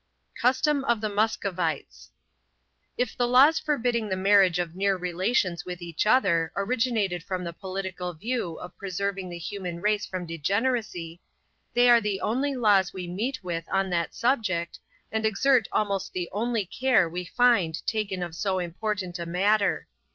[0.41, 2.09] CUSTOM OF THE MUSCOVITES.
[2.97, 7.53] If the laws forbidding the marriage of near relations with each other, originated from the
[7.53, 11.21] political view of preserving the human race from degeneracy,
[11.75, 14.79] they are the only laws we meet with on that subject,
[15.11, 19.87] and exert almost the only care we find taken of so important a matter.